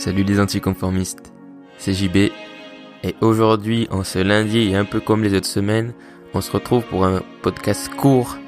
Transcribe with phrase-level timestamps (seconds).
[0.00, 1.30] Salut les anticonformistes,
[1.76, 2.32] c'est JB
[3.04, 5.92] et aujourd'hui, en ce lundi et un peu comme les autres semaines,
[6.32, 8.38] on se retrouve pour un podcast court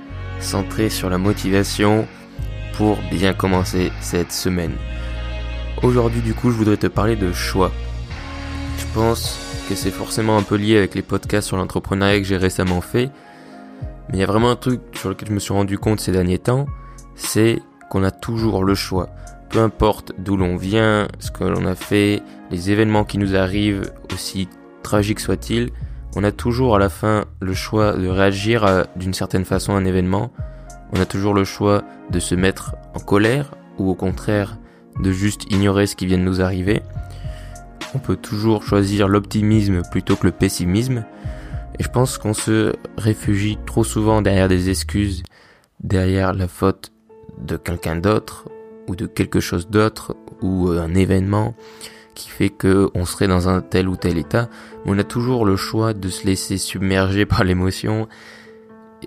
[0.41, 2.09] centré sur la motivation
[2.79, 4.73] pour bien commencer cette semaine.
[5.83, 7.71] Aujourd'hui du coup, je voudrais te parler de choix.
[8.79, 9.39] Je pense
[9.69, 13.11] que c'est forcément un peu lié avec les podcasts sur l'entrepreneuriat que j'ai récemment fait,
[14.09, 16.13] mais il y a vraiment un truc sur lequel je me suis rendu compte ces
[16.13, 16.65] derniers temps,
[17.15, 19.11] c'est qu'on a toujours le choix
[19.53, 23.93] peu importe d'où l'on vient, ce que l'on a fait, les événements qui nous arrivent,
[24.13, 24.49] aussi
[24.83, 25.69] tragiques soient-ils,
[26.17, 29.85] on a toujours à la fin le choix de réagir d'une certaine façon à un
[29.85, 30.33] événement.
[30.93, 34.59] On a toujours le choix de se mettre en colère ou au contraire
[35.01, 36.83] de juste ignorer ce qui vient de nous arriver.
[37.95, 41.05] On peut toujours choisir l'optimisme plutôt que le pessimisme.
[41.79, 45.23] Et je pense qu'on se réfugie trop souvent derrière des excuses,
[45.81, 46.93] derrière la faute
[47.39, 48.49] de quelqu'un d'autre
[48.89, 51.55] ou de quelque chose d'autre ou euh, un événement
[52.15, 54.49] qui fait que on serait dans un tel ou tel état,
[54.85, 58.09] on a toujours le choix de se laisser submerger par l'émotion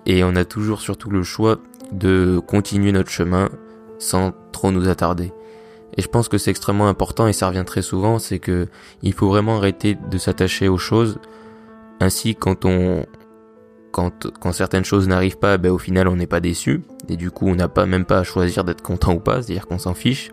[0.06, 1.60] et on a toujours surtout le choix
[1.92, 3.50] de continuer notre chemin
[4.00, 5.32] sans trop nous attarder.
[5.98, 8.68] Et je pense que c'est extrêmement important et ça revient très souvent, c'est que
[9.02, 11.20] il faut vraiment arrêter de s'attacher aux choses.
[12.02, 13.06] Ainsi, quand on,
[13.96, 16.82] quand, certaines choses n'arrivent pas, ben, au final, on n'est pas déçu.
[17.08, 19.68] Et du coup, on n'a pas même pas à choisir d'être content ou pas, c'est-à-dire
[19.68, 20.32] qu'on s'en fiche.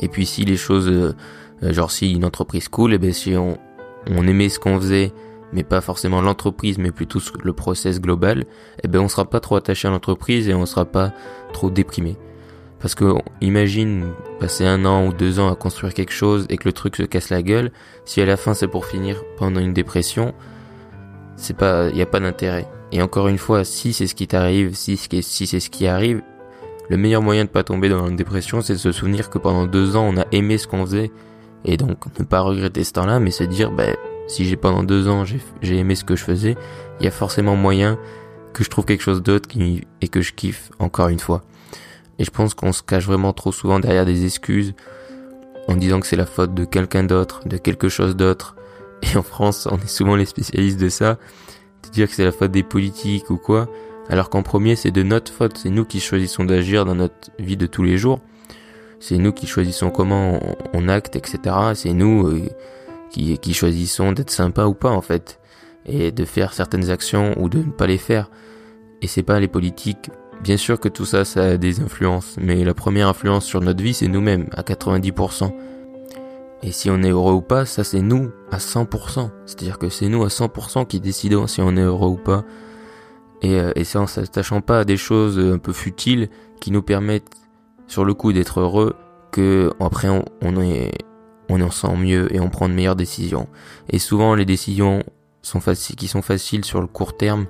[0.00, 1.14] Et puis, si les choses, euh,
[1.62, 3.56] euh, genre si une entreprise cool, et ben si on,
[4.26, 5.12] aimait ce qu'on faisait,
[5.52, 8.46] mais pas forcément l'entreprise, mais plutôt le process global,
[8.82, 11.12] et ben on sera pas trop attaché à l'entreprise et on sera pas
[11.52, 12.16] trop déprimé.
[12.80, 14.06] Parce que imagine
[14.40, 17.02] passer un an ou deux ans à construire quelque chose et que le truc se
[17.02, 17.70] casse la gueule,
[18.04, 20.34] si à la fin c'est pour finir pendant une dépression,
[21.40, 22.68] c'est pas, il y a pas d'intérêt.
[22.92, 26.22] Et encore une fois, si c'est ce qui t'arrive, si, si c'est ce qui arrive,
[26.88, 29.66] le meilleur moyen de pas tomber dans une dépression, c'est de se souvenir que pendant
[29.66, 31.10] deux ans, on a aimé ce qu'on faisait.
[31.64, 33.94] Et donc, ne pas regretter ce temps-là, mais se dire, ben,
[34.26, 35.24] si j'ai pendant deux ans,
[35.62, 36.56] j'ai aimé ce que je faisais,
[36.98, 37.98] il y a forcément moyen
[38.52, 39.48] que je trouve quelque chose d'autre
[40.00, 41.42] et que je kiffe encore une fois.
[42.18, 44.74] Et je pense qu'on se cache vraiment trop souvent derrière des excuses
[45.68, 48.56] en disant que c'est la faute de quelqu'un d'autre, de quelque chose d'autre,
[49.14, 51.18] et en France, on est souvent les spécialistes de ça,
[51.84, 53.68] de dire que c'est la faute des politiques ou quoi,
[54.08, 57.56] alors qu'en premier, c'est de notre faute, c'est nous qui choisissons d'agir dans notre vie
[57.56, 58.20] de tous les jours,
[58.98, 60.40] c'est nous qui choisissons comment
[60.74, 61.56] on, acte, etc.
[61.74, 62.48] C'est nous euh,
[63.10, 65.40] qui, qui choisissons d'être sympa ou pas en fait,
[65.86, 68.30] et de faire certaines actions ou de ne pas les faire.
[69.00, 70.10] Et c'est pas les politiques.
[70.42, 73.82] Bien sûr que tout ça, ça a des influences, mais la première influence sur notre
[73.82, 75.52] vie, c'est nous-mêmes, à 90%.
[76.62, 79.30] Et si on est heureux ou pas, ça c'est nous à 100%.
[79.46, 82.44] C'est-à-dire que c'est nous à 100% qui décidons si on est heureux ou pas.
[83.42, 86.28] Et, euh, et c'est en s'attachant pas à des choses un peu futiles
[86.60, 87.30] qui nous permettent
[87.86, 88.94] sur le coup d'être heureux
[89.32, 90.92] que après on, on est
[91.48, 93.48] on en sent mieux et on prend de meilleures décisions.
[93.88, 95.02] Et souvent les décisions
[95.42, 95.60] sont
[95.96, 97.46] qui sont faciles sur le court terme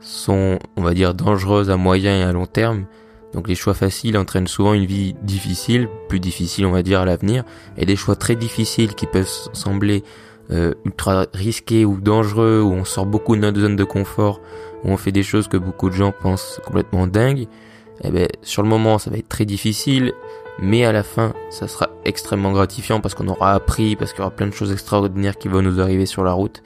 [0.00, 2.86] sont, on va dire, dangereuses à moyen et à long terme
[3.32, 7.04] donc les choix faciles entraînent souvent une vie difficile, plus difficile on va dire à
[7.04, 7.44] l'avenir,
[7.76, 10.02] et des choix très difficiles qui peuvent sembler
[10.50, 14.40] euh, ultra risqués ou dangereux, où on sort beaucoup de notre zone de confort,
[14.84, 17.46] où on fait des choses que beaucoup de gens pensent complètement dingues,
[18.04, 20.12] eh ben, sur le moment ça va être très difficile,
[20.58, 24.22] mais à la fin ça sera extrêmement gratifiant parce qu'on aura appris, parce qu'il y
[24.22, 26.62] aura plein de choses extraordinaires qui vont nous arriver sur la route,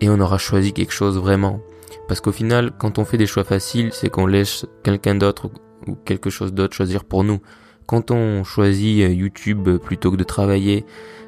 [0.00, 1.60] et on aura choisi quelque chose vraiment.
[2.08, 5.50] Parce qu'au final, quand on fait des choix faciles, c'est qu'on laisse quelqu'un d'autre
[5.86, 7.40] ou quelque chose d'autre choisir pour nous.
[7.86, 10.84] Quand on choisit euh, YouTube plutôt que de travailler,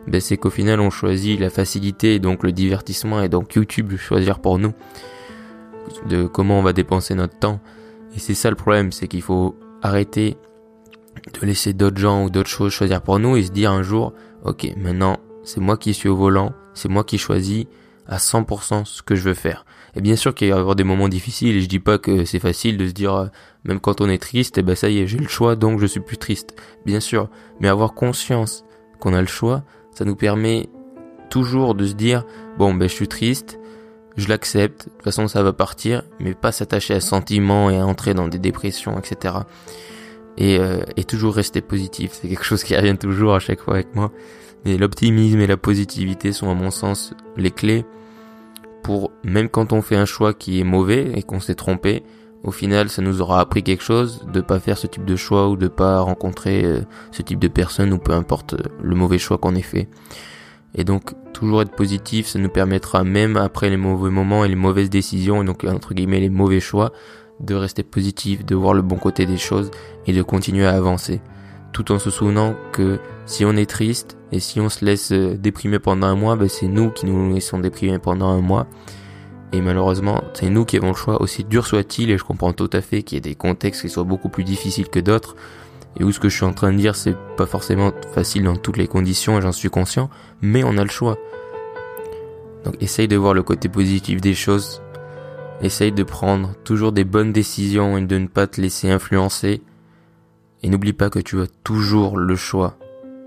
[0.07, 4.41] ben c'est qu'au final on choisit la facilité donc le divertissement et donc YouTube choisir
[4.41, 4.73] pour nous
[6.07, 7.61] de comment on va dépenser notre temps.
[8.15, 10.37] Et c'est ça le problème, c'est qu'il faut arrêter
[11.41, 14.13] de laisser d'autres gens ou d'autres choses choisir pour nous et se dire un jour,
[14.45, 17.67] ok, maintenant c'est moi qui suis au volant, c'est moi qui choisis
[18.09, 19.65] à 100% ce que je veux faire.
[19.95, 22.39] Et bien sûr qu'il y avoir des moments difficiles et je dis pas que c'est
[22.39, 23.27] facile de se dire euh,
[23.65, 25.79] même quand on est triste, et eh ben ça y est, j'ai le choix donc
[25.81, 26.55] je suis plus triste.
[26.87, 27.29] Bien sûr,
[27.61, 28.65] mais avoir conscience
[29.01, 29.63] qu'on a le choix,
[29.95, 30.69] ça nous permet
[31.31, 32.25] toujours de se dire
[32.59, 33.59] bon ben je suis triste,
[34.17, 37.87] je l'accepte, de toute façon ça va partir, mais pas s'attacher à sentiments et à
[37.87, 39.35] entrer dans des dépressions, etc.
[40.39, 43.75] Et, euh, et toujours rester positif, c'est quelque chose qui revient toujours à chaque fois
[43.75, 44.11] avec moi.
[44.65, 47.85] Mais l'optimisme et la positivité sont à mon sens les clés
[48.83, 52.05] pour même quand on fait un choix qui est mauvais et qu'on s'est trompé,
[52.45, 55.49] au final, ça nous aura appris quelque chose de pas faire ce type de choix
[55.49, 56.81] ou de pas rencontrer euh,
[57.11, 59.89] ce type de personne ou peu importe euh, le mauvais choix qu'on ait fait.
[60.75, 64.55] Et donc, toujours être positif, ça nous permettra même après les mauvais moments et les
[64.55, 66.93] mauvaises décisions, et donc entre guillemets les mauvais choix,
[67.41, 69.71] de rester positif, de voir le bon côté des choses
[70.07, 71.21] et de continuer à avancer.
[71.73, 75.37] tout en se souvenant que si on est triste et si on se laisse euh,
[75.37, 78.67] déprimer pendant un mois, ben c'est nous qui nous laissons déprimer pendant un mois.
[79.53, 82.71] Et malheureusement, c'est nous qui avons le choix, aussi dur soit-il, et je comprends tout
[82.73, 85.37] à fait qu'il y ait des contextes qui soient beaucoup plus difficiles que d'autres,
[85.99, 88.57] et où ce que je suis en train de dire, c'est pas forcément facile dans
[88.57, 90.11] toutes les conditions, et j'en suis conscient,
[90.43, 91.17] mais on a le choix.
[92.65, 94.83] Donc essaye de voir le côté positif des choses,
[95.61, 99.63] essaye de prendre toujours des bonnes décisions et de ne pas te laisser influencer,
[100.63, 102.77] et n'oublie pas que tu as toujours le choix,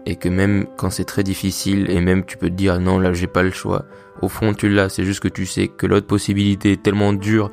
[0.06, 3.14] et que même quand c'est très difficile, et même tu peux te dire non là
[3.14, 3.86] j'ai pas le choix,
[4.22, 7.52] au fond, tu l'as, c'est juste que tu sais que l'autre possibilité est tellement dure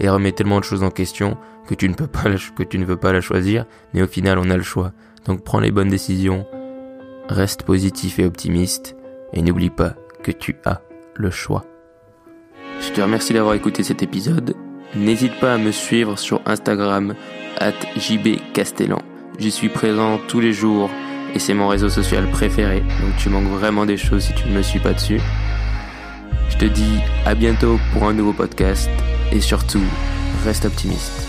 [0.00, 1.36] et remet tellement de choses en question
[1.66, 2.24] que tu ne peux pas
[2.56, 4.92] que tu ne veux pas la choisir, mais au final, on a le choix.
[5.26, 6.46] Donc prends les bonnes décisions,
[7.28, 8.96] reste positif et optimiste.
[9.34, 10.80] Et n'oublie pas que tu as
[11.14, 11.66] le choix.
[12.98, 14.56] Te remercie d'avoir écouté cet épisode.
[14.96, 17.14] N'hésite pas à me suivre sur Instagram
[17.58, 18.98] at jbcastellan.
[19.38, 20.90] J'y suis présent tous les jours
[21.32, 22.80] et c'est mon réseau social préféré.
[22.80, 25.20] Donc tu manques vraiment des choses si tu ne me suis pas dessus.
[26.48, 28.90] Je te dis à bientôt pour un nouveau podcast
[29.30, 29.84] et surtout,
[30.44, 31.27] reste optimiste.